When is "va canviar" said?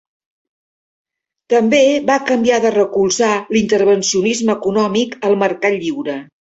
2.09-2.59